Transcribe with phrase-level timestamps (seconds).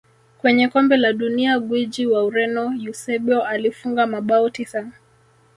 [0.37, 4.91] Kwenye kombe la dunia gwiji wa ureno eusebio alifunga mabao tisa